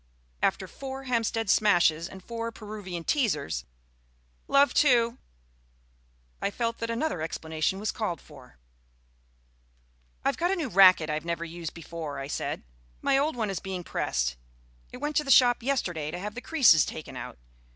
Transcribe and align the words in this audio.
After 0.41 0.67
four 0.67 1.03
Hampstead 1.03 1.47
Smashes 1.47 2.09
and 2.09 2.23
four 2.23 2.51
Peruvian 2.51 3.03
Teasers 3.03 3.65
(love, 4.47 4.73
two) 4.73 5.19
I 6.41 6.49
felt 6.49 6.79
that 6.79 6.89
another 6.89 7.21
explanation 7.21 7.79
was 7.79 7.91
called 7.91 8.19
for. 8.19 8.57
"I've 10.25 10.37
got 10.37 10.49
a 10.49 10.55
new 10.55 10.69
racquet 10.69 11.11
I've 11.11 11.23
never 11.23 11.45
used 11.45 11.75
before," 11.75 12.17
I 12.17 12.25
said. 12.25 12.63
"My 13.03 13.15
old 13.15 13.35
one 13.35 13.51
is 13.51 13.59
being 13.59 13.83
pressed; 13.83 14.37
it 14.91 14.97
went 14.97 15.15
to 15.17 15.23
the 15.23 15.29
shop 15.29 15.61
yesterday 15.61 16.09
to 16.09 16.17
have 16.17 16.33
the 16.33 16.41
creases 16.41 16.83
taken 16.83 17.15
out. 17.15 17.37